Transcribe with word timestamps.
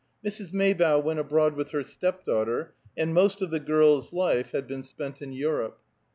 Mrs. 0.25 0.51
Maybough 0.51 0.97
went 0.97 1.19
abroad 1.19 1.55
with 1.55 1.69
her 1.69 1.83
step 1.83 2.25
daughter, 2.25 2.73
and 2.97 3.13
most 3.13 3.39
of 3.43 3.51
the 3.51 3.59
girl's 3.59 4.11
life 4.11 4.49
had 4.51 4.65
been 4.65 4.81
spent 4.81 5.21
in 5.21 5.31
Europe. 5.31 5.77